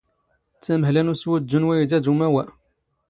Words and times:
ⵜⴰⵎⵀⵍⴰ 0.63 0.97
ⵏ 1.03 1.07
ⵓⵙⵡⵓⴷⴷⵓ 1.11 1.57
ⵏ 1.71 1.75
ⵡⴰⵢⴷⴰ 1.77 1.97
ⴷ 2.03 2.05
ⵓⵎⴰⵡⴰ. 2.11 2.43